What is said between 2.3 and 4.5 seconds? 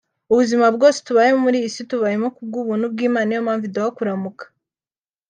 ku bw’ubuntu bw’Imana niyo iduha kuramuka